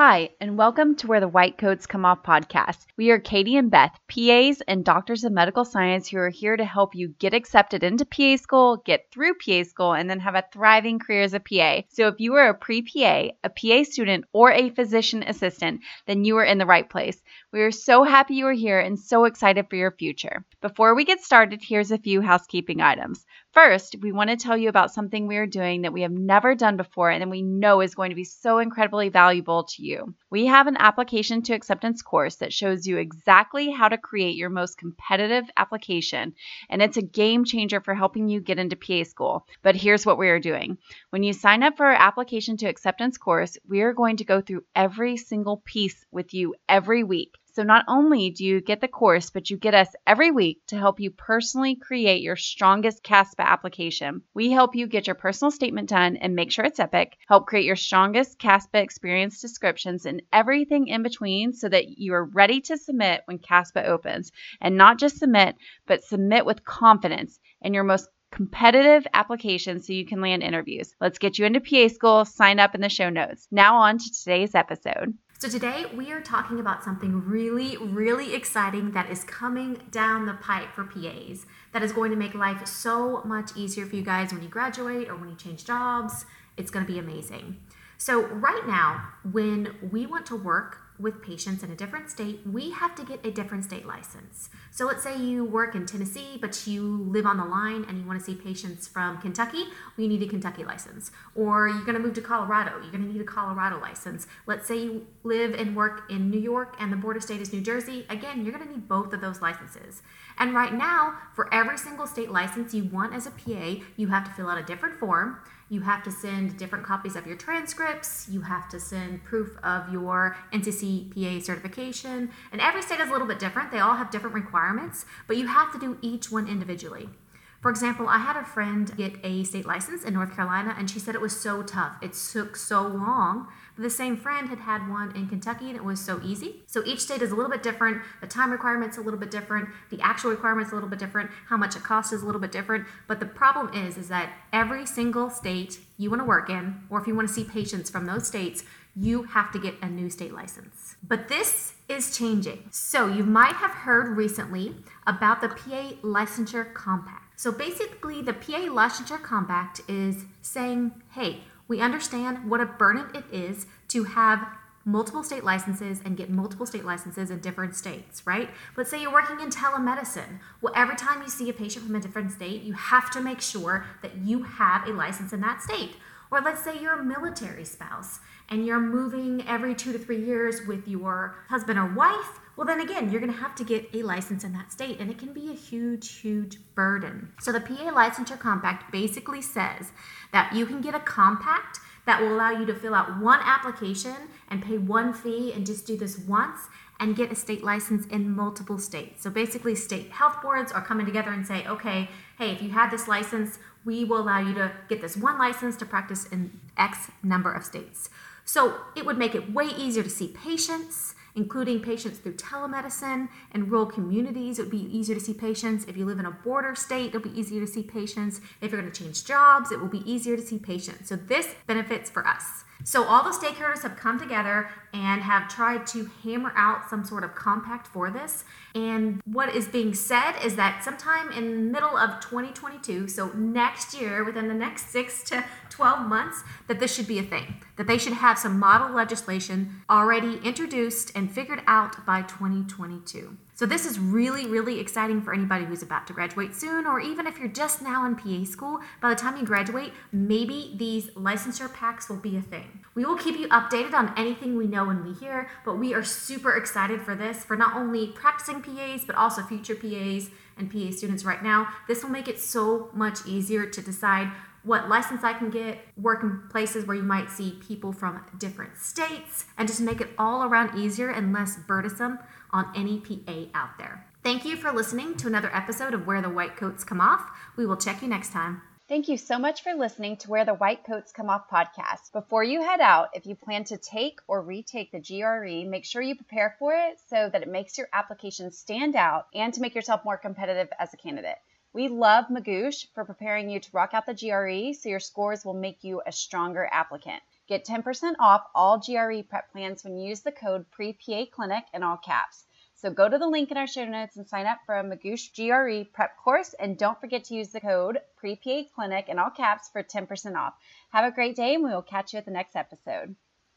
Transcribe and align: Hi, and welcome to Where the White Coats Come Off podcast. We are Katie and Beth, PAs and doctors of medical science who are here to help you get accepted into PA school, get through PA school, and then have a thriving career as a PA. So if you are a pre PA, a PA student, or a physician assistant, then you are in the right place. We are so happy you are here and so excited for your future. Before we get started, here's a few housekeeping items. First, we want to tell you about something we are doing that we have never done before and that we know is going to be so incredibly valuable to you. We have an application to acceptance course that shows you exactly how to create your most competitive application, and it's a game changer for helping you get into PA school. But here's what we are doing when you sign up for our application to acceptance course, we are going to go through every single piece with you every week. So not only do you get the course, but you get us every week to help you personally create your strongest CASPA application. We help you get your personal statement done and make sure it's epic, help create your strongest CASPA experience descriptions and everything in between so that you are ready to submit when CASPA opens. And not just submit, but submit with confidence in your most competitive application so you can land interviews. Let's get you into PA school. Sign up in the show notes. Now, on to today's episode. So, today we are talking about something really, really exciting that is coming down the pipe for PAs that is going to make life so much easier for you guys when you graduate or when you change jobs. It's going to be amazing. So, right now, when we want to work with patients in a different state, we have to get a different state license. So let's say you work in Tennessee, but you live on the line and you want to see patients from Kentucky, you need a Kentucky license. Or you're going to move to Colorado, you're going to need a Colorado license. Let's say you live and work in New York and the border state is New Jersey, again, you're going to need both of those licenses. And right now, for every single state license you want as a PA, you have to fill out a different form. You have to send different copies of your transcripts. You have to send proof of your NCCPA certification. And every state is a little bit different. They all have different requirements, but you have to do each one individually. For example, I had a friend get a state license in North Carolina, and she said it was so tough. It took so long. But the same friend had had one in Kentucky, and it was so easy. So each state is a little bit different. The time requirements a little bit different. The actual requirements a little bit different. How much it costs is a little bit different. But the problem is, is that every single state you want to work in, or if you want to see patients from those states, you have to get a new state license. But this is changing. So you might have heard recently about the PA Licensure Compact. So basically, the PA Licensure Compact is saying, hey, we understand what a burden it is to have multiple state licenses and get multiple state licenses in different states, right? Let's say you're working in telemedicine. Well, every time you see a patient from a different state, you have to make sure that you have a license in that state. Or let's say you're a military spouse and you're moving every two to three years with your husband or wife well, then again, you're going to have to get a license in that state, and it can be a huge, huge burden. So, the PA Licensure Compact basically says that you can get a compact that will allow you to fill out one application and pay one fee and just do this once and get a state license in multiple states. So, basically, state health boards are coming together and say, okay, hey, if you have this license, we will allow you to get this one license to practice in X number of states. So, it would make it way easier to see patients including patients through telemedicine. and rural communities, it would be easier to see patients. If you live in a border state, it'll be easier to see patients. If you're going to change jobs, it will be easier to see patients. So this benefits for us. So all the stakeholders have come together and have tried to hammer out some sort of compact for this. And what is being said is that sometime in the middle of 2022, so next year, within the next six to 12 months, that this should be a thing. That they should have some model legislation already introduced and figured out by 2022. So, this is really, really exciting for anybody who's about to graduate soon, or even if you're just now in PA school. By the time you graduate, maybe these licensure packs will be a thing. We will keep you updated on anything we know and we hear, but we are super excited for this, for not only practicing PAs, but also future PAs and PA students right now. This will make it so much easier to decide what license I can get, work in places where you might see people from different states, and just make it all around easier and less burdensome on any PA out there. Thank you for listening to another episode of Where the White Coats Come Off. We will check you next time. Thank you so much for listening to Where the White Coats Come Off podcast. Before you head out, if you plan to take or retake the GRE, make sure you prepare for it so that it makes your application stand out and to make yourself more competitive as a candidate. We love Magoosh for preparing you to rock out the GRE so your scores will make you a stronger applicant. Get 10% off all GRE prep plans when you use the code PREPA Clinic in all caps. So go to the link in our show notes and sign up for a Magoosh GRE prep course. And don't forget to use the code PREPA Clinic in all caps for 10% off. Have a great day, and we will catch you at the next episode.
Hi, 0.00 0.30
and 0.40 0.56
welcome 0.56 0.94
to 0.94 1.08
Where 1.08 1.18
the 1.18 1.26
White 1.26 1.58
Coats 1.58 1.88
Come 1.88 2.04
Off 2.04 2.22
podcast. 2.22 2.86
We 2.96 3.10
are 3.10 3.18
Katie 3.18 3.56
and 3.56 3.68
Beth, 3.68 3.98
PAs 4.06 4.62
and 4.68 4.84
doctors 4.84 5.24
of 5.24 5.32
medical 5.32 5.64
science 5.64 6.06
who 6.06 6.18
are 6.18 6.28
here 6.28 6.56
to 6.56 6.64
help 6.64 6.94
you 6.94 7.08
get 7.18 7.34
accepted 7.34 7.82
into 7.82 8.06
PA 8.06 8.36
school, 8.36 8.76
get 8.76 9.10
through 9.10 9.34
PA 9.44 9.64
school, 9.64 9.94
and 9.94 10.08
then 10.08 10.20
have 10.20 10.36
a 10.36 10.44
thriving 10.52 11.00
career 11.00 11.22
as 11.22 11.34
a 11.34 11.40
PA. 11.40 11.82
So 11.88 12.06
if 12.06 12.20
you 12.20 12.34
are 12.34 12.50
a 12.50 12.54
pre 12.54 12.82
PA, 12.82 13.30
a 13.42 13.50
PA 13.50 13.82
student, 13.82 14.26
or 14.32 14.52
a 14.52 14.70
physician 14.70 15.24
assistant, 15.26 15.80
then 16.06 16.24
you 16.24 16.36
are 16.36 16.44
in 16.44 16.58
the 16.58 16.66
right 16.66 16.88
place. 16.88 17.20
We 17.52 17.62
are 17.62 17.72
so 17.72 18.04
happy 18.04 18.34
you 18.36 18.46
are 18.46 18.52
here 18.52 18.78
and 18.78 18.96
so 18.96 19.24
excited 19.24 19.66
for 19.68 19.74
your 19.74 19.90
future. 19.90 20.44
Before 20.60 20.94
we 20.94 21.06
get 21.06 21.22
started, 21.22 21.60
here's 21.60 21.90
a 21.90 21.98
few 21.98 22.20
housekeeping 22.20 22.80
items. 22.80 23.26
First, 23.52 23.96
we 24.00 24.12
want 24.12 24.30
to 24.30 24.36
tell 24.36 24.56
you 24.56 24.68
about 24.68 24.92
something 24.92 25.26
we 25.26 25.38
are 25.38 25.46
doing 25.46 25.82
that 25.82 25.92
we 25.92 26.02
have 26.02 26.12
never 26.12 26.54
done 26.54 26.76
before 26.76 27.10
and 27.10 27.22
that 27.22 27.30
we 27.30 27.42
know 27.42 27.80
is 27.80 27.96
going 27.96 28.10
to 28.10 28.14
be 28.14 28.22
so 28.22 28.58
incredibly 28.60 29.08
valuable 29.08 29.64
to 29.64 29.82
you. 29.82 29.87
We 30.30 30.46
have 30.46 30.66
an 30.66 30.76
application 30.76 31.42
to 31.42 31.54
acceptance 31.54 32.02
course 32.02 32.36
that 32.36 32.52
shows 32.52 32.86
you 32.86 32.98
exactly 32.98 33.70
how 33.70 33.88
to 33.88 33.96
create 33.96 34.36
your 34.36 34.50
most 34.50 34.76
competitive 34.76 35.50
application, 35.56 36.34
and 36.68 36.82
it's 36.82 36.96
a 36.96 37.02
game 37.02 37.44
changer 37.44 37.80
for 37.80 37.94
helping 37.94 38.28
you 38.28 38.40
get 38.40 38.58
into 38.58 38.76
PA 38.76 39.04
school. 39.04 39.46
But 39.62 39.76
here's 39.76 40.04
what 40.04 40.18
we 40.18 40.28
are 40.28 40.40
doing 40.40 40.78
when 41.10 41.22
you 41.22 41.32
sign 41.32 41.62
up 41.62 41.76
for 41.76 41.86
our 41.86 41.92
application 41.92 42.56
to 42.58 42.66
acceptance 42.66 43.16
course, 43.16 43.56
we 43.66 43.80
are 43.80 43.94
going 43.94 44.18
to 44.18 44.24
go 44.24 44.40
through 44.40 44.64
every 44.74 45.16
single 45.16 45.62
piece 45.64 46.04
with 46.10 46.34
you 46.34 46.54
every 46.68 47.04
week. 47.04 47.37
So 47.58 47.64
not 47.64 47.86
only 47.88 48.30
do 48.30 48.44
you 48.44 48.60
get 48.60 48.80
the 48.80 48.86
course, 48.86 49.30
but 49.30 49.50
you 49.50 49.56
get 49.56 49.74
us 49.74 49.88
every 50.06 50.30
week 50.30 50.60
to 50.68 50.78
help 50.78 51.00
you 51.00 51.10
personally 51.10 51.74
create 51.74 52.22
your 52.22 52.36
strongest 52.36 53.02
CASPA 53.02 53.42
application. 53.42 54.22
We 54.32 54.52
help 54.52 54.76
you 54.76 54.86
get 54.86 55.08
your 55.08 55.16
personal 55.16 55.50
statement 55.50 55.88
done 55.88 56.18
and 56.18 56.36
make 56.36 56.52
sure 56.52 56.64
it's 56.64 56.78
epic, 56.78 57.16
help 57.26 57.48
create 57.48 57.64
your 57.64 57.74
strongest 57.74 58.38
CASPA 58.38 58.80
experience 58.80 59.40
descriptions 59.40 60.06
and 60.06 60.22
everything 60.32 60.86
in 60.86 61.02
between 61.02 61.52
so 61.52 61.68
that 61.68 61.98
you 61.98 62.14
are 62.14 62.26
ready 62.26 62.60
to 62.60 62.78
submit 62.78 63.22
when 63.24 63.40
CASPA 63.40 63.86
opens. 63.86 64.30
And 64.60 64.76
not 64.76 65.00
just 65.00 65.18
submit, 65.18 65.56
but 65.84 66.04
submit 66.04 66.46
with 66.46 66.64
confidence 66.64 67.40
in 67.60 67.74
your 67.74 67.82
most 67.82 68.08
competitive 68.30 69.04
application 69.14 69.80
so 69.80 69.92
you 69.92 70.06
can 70.06 70.20
land 70.20 70.44
interviews. 70.44 70.94
Let's 71.00 71.18
get 71.18 71.38
you 71.38 71.46
into 71.46 71.60
PA 71.60 71.88
school. 71.88 72.24
Sign 72.24 72.60
up 72.60 72.76
in 72.76 72.80
the 72.80 72.88
show 72.88 73.10
notes. 73.10 73.48
Now, 73.50 73.78
on 73.78 73.98
to 73.98 74.12
today's 74.12 74.54
episode. 74.54 75.18
So, 75.40 75.48
today 75.48 75.84
we 75.94 76.10
are 76.10 76.20
talking 76.20 76.58
about 76.58 76.82
something 76.82 77.24
really, 77.24 77.76
really 77.76 78.34
exciting 78.34 78.90
that 78.90 79.08
is 79.08 79.22
coming 79.22 79.80
down 79.92 80.26
the 80.26 80.32
pipe 80.32 80.72
for 80.74 80.82
PAs 80.82 81.46
that 81.70 81.80
is 81.80 81.92
going 81.92 82.10
to 82.10 82.16
make 82.16 82.34
life 82.34 82.66
so 82.66 83.22
much 83.22 83.52
easier 83.54 83.86
for 83.86 83.94
you 83.94 84.02
guys 84.02 84.32
when 84.32 84.42
you 84.42 84.48
graduate 84.48 85.08
or 85.08 85.14
when 85.14 85.28
you 85.28 85.36
change 85.36 85.64
jobs. 85.64 86.26
It's 86.56 86.72
going 86.72 86.84
to 86.84 86.92
be 86.92 86.98
amazing. 86.98 87.58
So, 87.98 88.26
right 88.26 88.66
now, 88.66 89.10
when 89.30 89.76
we 89.92 90.06
want 90.06 90.26
to 90.26 90.34
work 90.34 90.80
with 90.98 91.22
patients 91.22 91.62
in 91.62 91.70
a 91.70 91.76
different 91.76 92.10
state, 92.10 92.40
we 92.44 92.70
have 92.70 92.94
to 92.96 93.04
get 93.04 93.24
a 93.24 93.30
different 93.30 93.64
state 93.64 93.86
license. 93.86 94.50
So 94.70 94.86
let's 94.86 95.02
say 95.02 95.16
you 95.16 95.44
work 95.44 95.74
in 95.74 95.86
Tennessee, 95.86 96.38
but 96.40 96.66
you 96.66 96.82
live 97.08 97.26
on 97.26 97.36
the 97.36 97.44
line 97.44 97.84
and 97.88 97.98
you 97.98 98.06
want 98.06 98.18
to 98.18 98.24
see 98.24 98.34
patients 98.34 98.88
from 98.88 99.18
Kentucky, 99.20 99.64
you 99.96 100.08
need 100.08 100.22
a 100.22 100.26
Kentucky 100.26 100.64
license. 100.64 101.10
Or 101.34 101.68
you're 101.68 101.84
going 101.84 101.94
to 101.94 102.00
move 102.00 102.14
to 102.14 102.20
Colorado, 102.20 102.72
you're 102.82 102.90
going 102.90 103.06
to 103.06 103.12
need 103.12 103.20
a 103.20 103.24
Colorado 103.24 103.80
license. 103.80 104.26
Let's 104.46 104.66
say 104.66 104.78
you 104.78 105.06
live 105.22 105.54
and 105.54 105.76
work 105.76 106.10
in 106.10 106.30
New 106.30 106.40
York 106.40 106.76
and 106.78 106.92
the 106.92 106.96
border 106.96 107.20
state 107.20 107.40
is 107.40 107.52
New 107.52 107.60
Jersey, 107.60 108.06
again, 108.08 108.44
you're 108.44 108.52
going 108.52 108.66
to 108.66 108.72
need 108.72 108.88
both 108.88 109.12
of 109.12 109.20
those 109.20 109.40
licenses. 109.40 110.02
And 110.38 110.54
right 110.54 110.72
now, 110.72 111.16
for 111.34 111.52
every 111.52 111.78
single 111.78 112.06
state 112.06 112.30
license 112.30 112.74
you 112.74 112.84
want 112.84 113.14
as 113.14 113.26
a 113.26 113.30
PA, 113.30 113.76
you 113.96 114.08
have 114.08 114.24
to 114.24 114.30
fill 114.32 114.48
out 114.48 114.58
a 114.58 114.62
different 114.62 114.98
form. 114.98 115.38
You 115.70 115.80
have 115.82 116.02
to 116.04 116.10
send 116.10 116.56
different 116.56 116.86
copies 116.86 117.14
of 117.14 117.26
your 117.26 117.36
transcripts. 117.36 118.26
You 118.30 118.40
have 118.40 118.68
to 118.70 118.80
send 118.80 119.24
proof 119.24 119.56
of 119.62 119.92
your 119.92 120.36
NCCPA 120.52 121.42
certification. 121.42 122.30
And 122.52 122.60
every 122.60 122.82
state 122.82 123.00
is 123.00 123.08
a 123.08 123.12
little 123.12 123.26
bit 123.26 123.38
different. 123.38 123.70
They 123.70 123.80
all 123.80 123.96
have 123.96 124.10
different 124.10 124.34
requirements, 124.34 125.04
but 125.26 125.36
you 125.36 125.46
have 125.46 125.72
to 125.72 125.78
do 125.78 125.98
each 126.00 126.30
one 126.30 126.48
individually. 126.48 127.10
For 127.60 127.70
example, 127.72 128.08
I 128.08 128.18
had 128.18 128.36
a 128.36 128.44
friend 128.44 128.90
get 128.96 129.16
a 129.24 129.42
state 129.42 129.66
license 129.66 130.04
in 130.04 130.14
North 130.14 130.34
Carolina, 130.34 130.76
and 130.78 130.88
she 130.88 131.00
said 131.00 131.16
it 131.16 131.20
was 131.20 131.38
so 131.38 131.62
tough. 131.62 131.96
It 132.00 132.12
took 132.12 132.54
so 132.54 132.82
long. 132.82 133.48
But 133.74 133.82
the 133.82 133.90
same 133.90 134.16
friend 134.16 134.48
had 134.48 134.60
had 134.60 134.88
one 134.88 135.14
in 135.16 135.28
Kentucky, 135.28 135.66
and 135.66 135.76
it 135.76 135.84
was 135.84 136.00
so 136.00 136.20
easy. 136.24 136.62
So 136.66 136.84
each 136.84 137.00
state 137.00 137.20
is 137.20 137.32
a 137.32 137.34
little 137.34 137.50
bit 137.50 137.64
different. 137.64 138.02
The 138.20 138.28
time 138.28 138.52
requirements 138.52 138.96
a 138.96 139.00
little 139.00 139.18
bit 139.18 139.32
different. 139.32 139.70
The 139.90 140.00
actual 140.00 140.30
requirements 140.30 140.70
a 140.70 140.74
little 140.74 140.88
bit 140.88 141.00
different. 141.00 141.30
How 141.46 141.56
much 141.56 141.74
it 141.74 141.82
costs 141.82 142.12
is 142.12 142.22
a 142.22 142.26
little 142.26 142.40
bit 142.40 142.52
different. 142.52 142.86
But 143.08 143.18
the 143.18 143.26
problem 143.26 143.74
is, 143.74 143.98
is 143.98 144.08
that 144.08 144.32
every 144.52 144.86
single 144.86 145.28
state 145.28 145.80
you 145.96 146.10
want 146.10 146.20
to 146.20 146.26
work 146.26 146.48
in, 146.50 146.80
or 146.90 147.00
if 147.00 147.08
you 147.08 147.14
want 147.16 147.26
to 147.26 147.34
see 147.34 147.42
patients 147.42 147.90
from 147.90 148.06
those 148.06 148.26
states, 148.26 148.62
you 148.94 149.24
have 149.24 149.50
to 149.52 149.58
get 149.58 149.74
a 149.82 149.88
new 149.88 150.10
state 150.10 150.32
license. 150.32 150.96
But 151.02 151.28
this 151.28 151.74
is 151.88 152.16
changing. 152.16 152.68
So 152.70 153.06
you 153.08 153.24
might 153.24 153.54
have 153.56 153.70
heard 153.70 154.16
recently 154.16 154.76
about 155.06 155.40
the 155.40 155.48
PA 155.48 155.94
Licensure 156.02 156.72
Compact. 156.72 157.27
So 157.38 157.52
basically, 157.52 158.20
the 158.20 158.32
PA 158.32 158.66
Licensure 158.66 159.22
Compact 159.22 159.80
is 159.86 160.24
saying, 160.42 160.90
hey, 161.12 161.42
we 161.68 161.80
understand 161.80 162.50
what 162.50 162.60
a 162.60 162.66
burden 162.66 163.06
it 163.14 163.26
is 163.32 163.66
to 163.88 164.02
have 164.02 164.44
multiple 164.84 165.22
state 165.22 165.44
licenses 165.44 166.00
and 166.04 166.16
get 166.16 166.30
multiple 166.30 166.66
state 166.66 166.84
licenses 166.84 167.30
in 167.30 167.38
different 167.38 167.76
states, 167.76 168.26
right? 168.26 168.50
Let's 168.76 168.90
say 168.90 169.00
you're 169.00 169.12
working 169.12 169.38
in 169.38 169.50
telemedicine. 169.50 170.40
Well, 170.60 170.72
every 170.74 170.96
time 170.96 171.22
you 171.22 171.28
see 171.28 171.48
a 171.48 171.52
patient 171.52 171.86
from 171.86 171.94
a 171.94 172.00
different 172.00 172.32
state, 172.32 172.62
you 172.62 172.72
have 172.72 173.08
to 173.12 173.20
make 173.20 173.40
sure 173.40 173.86
that 174.02 174.16
you 174.16 174.42
have 174.42 174.88
a 174.88 174.92
license 174.92 175.32
in 175.32 175.40
that 175.42 175.62
state. 175.62 175.92
Or 176.32 176.40
let's 176.40 176.64
say 176.64 176.76
you're 176.76 176.98
a 176.98 177.04
military 177.04 177.64
spouse 177.64 178.18
and 178.48 178.66
you're 178.66 178.80
moving 178.80 179.46
every 179.46 179.76
two 179.76 179.92
to 179.92 179.98
three 179.98 180.24
years 180.24 180.66
with 180.66 180.88
your 180.88 181.36
husband 181.48 181.78
or 181.78 181.86
wife 181.86 182.40
well, 182.58 182.66
then 182.66 182.80
again, 182.80 183.08
you're 183.12 183.20
going 183.20 183.32
to 183.32 183.38
have 183.38 183.54
to 183.54 183.64
get 183.64 183.88
a 183.94 184.02
license 184.02 184.42
in 184.42 184.52
that 184.54 184.72
state, 184.72 184.98
and 184.98 185.08
it 185.08 185.16
can 185.16 185.32
be 185.32 185.48
a 185.48 185.54
huge, 185.54 186.16
huge 186.16 186.58
burden. 186.74 187.30
So, 187.40 187.52
the 187.52 187.60
PA 187.60 187.92
Licensure 187.92 188.36
Compact 188.36 188.90
basically 188.90 189.40
says 189.40 189.92
that 190.32 190.52
you 190.52 190.66
can 190.66 190.80
get 190.80 190.92
a 190.92 190.98
compact 190.98 191.78
that 192.04 192.20
will 192.20 192.34
allow 192.34 192.50
you 192.50 192.66
to 192.66 192.74
fill 192.74 192.96
out 192.96 193.20
one 193.20 193.38
application 193.44 194.16
and 194.50 194.60
pay 194.60 194.76
one 194.76 195.12
fee 195.12 195.52
and 195.52 195.64
just 195.64 195.86
do 195.86 195.96
this 195.96 196.18
once 196.18 196.62
and 196.98 197.14
get 197.14 197.30
a 197.30 197.36
state 197.36 197.62
license 197.62 198.06
in 198.08 198.28
multiple 198.28 198.78
states. 198.78 199.22
So, 199.22 199.30
basically, 199.30 199.76
state 199.76 200.10
health 200.10 200.42
boards 200.42 200.72
are 200.72 200.82
coming 200.84 201.06
together 201.06 201.30
and 201.30 201.46
say, 201.46 201.64
okay, 201.64 202.08
hey, 202.38 202.50
if 202.50 202.60
you 202.60 202.70
have 202.70 202.90
this 202.90 203.06
license, 203.06 203.60
we 203.84 204.02
will 204.02 204.22
allow 204.22 204.40
you 204.40 204.54
to 204.54 204.72
get 204.88 205.00
this 205.00 205.16
one 205.16 205.38
license 205.38 205.76
to 205.76 205.86
practice 205.86 206.26
in 206.26 206.58
X 206.76 207.06
number 207.22 207.52
of 207.52 207.64
states. 207.64 208.10
So, 208.44 208.80
it 208.96 209.06
would 209.06 209.16
make 209.16 209.36
it 209.36 209.52
way 209.54 209.66
easier 209.66 210.02
to 210.02 210.10
see 210.10 210.26
patients 210.26 211.14
including 211.38 211.80
patients 211.80 212.18
through 212.18 212.34
telemedicine. 212.34 213.28
and 213.52 213.70
rural 213.70 213.86
communities, 213.86 214.58
it 214.58 214.62
would 214.62 214.70
be 214.70 214.88
easier 214.98 215.14
to 215.14 215.20
see 215.20 215.32
patients. 215.32 215.84
If 215.86 215.96
you 215.96 216.04
live 216.04 216.18
in 216.18 216.26
a 216.26 216.30
border 216.30 216.74
state, 216.74 217.14
it'll 217.14 217.20
be 217.20 217.38
easier 217.38 217.60
to 217.60 217.66
see 217.66 217.82
patients. 217.82 218.40
If 218.60 218.72
you're 218.72 218.80
going 218.80 218.92
to 218.92 219.02
change 219.02 219.24
jobs, 219.24 219.70
it 219.70 219.80
will 219.80 219.88
be 219.88 220.02
easier 220.10 220.36
to 220.36 220.42
see 220.42 220.58
patients. 220.58 221.08
So 221.08 221.16
this 221.16 221.54
benefits 221.66 222.10
for 222.10 222.26
us. 222.26 222.64
So 222.84 223.04
all 223.04 223.22
the 223.22 223.30
stakeholders 223.30 223.82
have 223.82 223.96
come 223.96 224.18
together 224.18 224.70
and 224.92 225.22
have 225.22 225.48
tried 225.48 225.86
to 225.88 226.10
hammer 226.22 226.52
out 226.56 226.88
some 226.88 227.04
sort 227.04 227.24
of 227.24 227.34
compact 227.34 227.86
for 227.86 228.10
this. 228.10 228.44
And 228.74 229.20
what 229.24 229.54
is 229.54 229.66
being 229.66 229.94
said 229.94 230.34
is 230.42 230.56
that 230.56 230.84
sometime 230.84 231.30
in 231.32 231.50
the 231.50 231.72
middle 231.72 231.96
of 231.96 232.20
2022, 232.20 233.08
so 233.08 233.30
next 233.32 233.98
year, 233.98 234.24
within 234.24 234.48
the 234.48 234.54
next 234.54 234.90
six 234.90 235.22
to 235.24 235.44
12 235.70 236.06
months, 236.06 236.42
that 236.66 236.80
this 236.80 236.94
should 236.94 237.08
be 237.08 237.18
a 237.18 237.22
thing. 237.22 237.62
That 237.76 237.86
they 237.86 237.98
should 237.98 238.14
have 238.14 238.38
some 238.38 238.58
model 238.58 238.94
legislation 238.94 239.82
already 239.90 240.38
introduced 240.44 241.12
and 241.14 241.30
figured 241.30 241.62
out 241.66 242.06
by 242.06 242.22
2022. 242.22 243.36
So, 243.58 243.66
this 243.66 243.84
is 243.84 243.98
really, 243.98 244.46
really 244.46 244.78
exciting 244.78 245.20
for 245.20 245.34
anybody 245.34 245.64
who's 245.64 245.82
about 245.82 246.06
to 246.06 246.12
graduate 246.12 246.54
soon, 246.54 246.86
or 246.86 247.00
even 247.00 247.26
if 247.26 247.40
you're 247.40 247.48
just 247.48 247.82
now 247.82 248.06
in 248.06 248.14
PA 248.14 248.48
school. 248.48 248.78
By 249.02 249.08
the 249.08 249.16
time 249.16 249.36
you 249.36 249.44
graduate, 249.44 249.92
maybe 250.12 250.76
these 250.76 251.08
licensure 251.16 251.74
packs 251.74 252.08
will 252.08 252.18
be 252.18 252.36
a 252.36 252.40
thing. 252.40 252.84
We 252.94 253.04
will 253.04 253.16
keep 253.16 253.36
you 253.36 253.48
updated 253.48 253.94
on 253.94 254.14
anything 254.16 254.56
we 254.56 254.68
know 254.68 254.90
and 254.90 255.04
we 255.04 255.12
hear, 255.12 255.48
but 255.64 255.76
we 255.76 255.92
are 255.92 256.04
super 256.04 256.54
excited 256.54 257.02
for 257.02 257.16
this, 257.16 257.44
for 257.44 257.56
not 257.56 257.74
only 257.74 258.12
practicing 258.12 258.62
PAs, 258.62 259.04
but 259.04 259.16
also 259.16 259.42
future 259.42 259.74
PAs 259.74 260.30
and 260.56 260.70
PA 260.70 260.92
students 260.92 261.24
right 261.24 261.42
now. 261.42 261.66
This 261.88 262.04
will 262.04 262.10
make 262.10 262.28
it 262.28 262.38
so 262.38 262.90
much 262.94 263.26
easier 263.26 263.66
to 263.66 263.82
decide 263.82 264.30
what 264.68 264.88
license 264.88 265.24
I 265.24 265.32
can 265.32 265.48
get, 265.48 265.78
work 265.96 266.22
in 266.22 266.42
places 266.50 266.84
where 266.84 266.96
you 266.96 267.02
might 267.02 267.30
see 267.30 267.58
people 267.66 267.92
from 267.92 268.22
different 268.38 268.76
states, 268.76 269.46
and 269.56 269.66
just 269.66 269.80
make 269.80 270.00
it 270.00 270.10
all 270.18 270.44
around 270.44 270.78
easier 270.78 271.08
and 271.08 271.32
less 271.32 271.56
burdensome 271.56 272.18
on 272.52 272.70
any 272.76 273.00
PA 273.00 273.46
out 273.54 273.78
there. 273.78 274.06
Thank 274.22 274.44
you 274.44 274.56
for 274.56 274.70
listening 274.70 275.16
to 275.16 275.26
another 275.26 275.50
episode 275.54 275.94
of 275.94 276.06
Where 276.06 276.20
the 276.20 276.28
White 276.28 276.56
Coats 276.56 276.84
Come 276.84 277.00
Off. 277.00 277.26
We 277.56 277.64
will 277.64 277.78
check 277.78 278.02
you 278.02 278.08
next 278.08 278.30
time. 278.30 278.60
Thank 278.88 279.08
you 279.08 279.16
so 279.18 279.38
much 279.38 279.62
for 279.62 279.74
listening 279.74 280.16
to 280.18 280.30
Where 280.30 280.44
the 280.44 280.54
White 280.54 280.84
Coats 280.84 281.12
Come 281.12 281.30
Off 281.30 281.48
podcast. 281.50 282.12
Before 282.12 282.42
you 282.42 282.62
head 282.62 282.80
out, 282.80 283.08
if 283.14 283.26
you 283.26 283.34
plan 283.34 283.64
to 283.64 283.76
take 283.76 284.18
or 284.26 284.42
retake 284.42 284.92
the 284.92 285.00
GRE, 285.00 285.68
make 285.68 285.84
sure 285.84 286.02
you 286.02 286.14
prepare 286.14 286.56
for 286.58 286.74
it 286.74 286.98
so 287.08 287.28
that 287.30 287.42
it 287.42 287.48
makes 287.48 287.78
your 287.78 287.88
application 287.92 288.50
stand 288.50 288.96
out 288.96 289.26
and 289.34 289.52
to 289.54 289.60
make 289.60 289.74
yourself 289.74 290.04
more 290.04 290.16
competitive 290.16 290.68
as 290.78 290.92
a 290.92 290.98
candidate. 290.98 291.36
We 291.74 291.88
love 291.88 292.28
Magoosh 292.28 292.86
for 292.94 293.04
preparing 293.04 293.50
you 293.50 293.60
to 293.60 293.70
rock 293.72 293.92
out 293.92 294.06
the 294.06 294.14
GRE 294.14 294.72
so 294.72 294.88
your 294.88 295.00
scores 295.00 295.44
will 295.44 295.52
make 295.52 295.84
you 295.84 296.00
a 296.06 296.10
stronger 296.10 296.66
applicant. 296.72 297.22
Get 297.46 297.66
10% 297.66 298.14
off 298.18 298.46
all 298.54 298.78
GRE 298.78 299.22
prep 299.28 299.52
plans 299.52 299.84
when 299.84 299.98
you 299.98 300.08
use 300.08 300.22
the 300.22 300.32
code 300.32 300.64
PREPA 300.70 301.30
Clinic 301.30 301.64
in 301.74 301.82
all 301.82 301.98
caps. 301.98 302.46
So 302.74 302.90
go 302.90 303.08
to 303.08 303.18
the 303.18 303.26
link 303.26 303.50
in 303.50 303.58
our 303.58 303.66
show 303.66 303.84
notes 303.84 304.16
and 304.16 304.26
sign 304.26 304.46
up 304.46 304.60
for 304.64 304.78
a 304.78 304.82
Magoosh 304.82 305.34
GRE 305.34 305.90
prep 305.92 306.16
course. 306.16 306.54
And 306.54 306.78
don't 306.78 307.00
forget 307.00 307.24
to 307.24 307.34
use 307.34 307.50
the 307.50 307.60
code 307.60 308.00
PREPA 308.16 308.70
Clinic 308.74 309.08
in 309.10 309.18
all 309.18 309.30
caps 309.30 309.68
for 309.68 309.82
10% 309.82 310.36
off. 310.36 310.54
Have 310.90 311.04
a 311.04 311.14
great 311.14 311.36
day, 311.36 311.54
and 311.54 311.64
we 311.64 311.70
will 311.70 311.82
catch 311.82 312.14
you 312.14 312.18
at 312.18 312.24
the 312.24 312.30
next 312.30 312.56
episode. 312.56 313.14